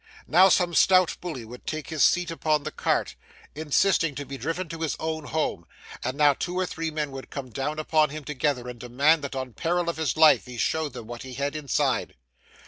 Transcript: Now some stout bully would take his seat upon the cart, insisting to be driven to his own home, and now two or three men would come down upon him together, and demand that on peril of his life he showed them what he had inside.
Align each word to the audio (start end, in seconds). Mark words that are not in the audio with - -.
Now 0.25 0.49
some 0.49 0.73
stout 0.73 1.15
bully 1.21 1.45
would 1.45 1.67
take 1.67 1.89
his 1.89 2.03
seat 2.03 2.31
upon 2.31 2.63
the 2.63 2.71
cart, 2.71 3.15
insisting 3.53 4.15
to 4.15 4.25
be 4.25 4.35
driven 4.35 4.67
to 4.69 4.81
his 4.81 4.95
own 4.99 5.25
home, 5.25 5.67
and 6.03 6.17
now 6.17 6.33
two 6.33 6.57
or 6.57 6.65
three 6.65 6.89
men 6.89 7.11
would 7.11 7.29
come 7.29 7.51
down 7.51 7.77
upon 7.77 8.09
him 8.09 8.23
together, 8.23 8.67
and 8.67 8.79
demand 8.79 9.23
that 9.23 9.35
on 9.35 9.53
peril 9.53 9.89
of 9.89 9.97
his 9.97 10.17
life 10.17 10.47
he 10.47 10.57
showed 10.57 10.93
them 10.93 11.05
what 11.05 11.21
he 11.21 11.35
had 11.35 11.55
inside. 11.55 12.15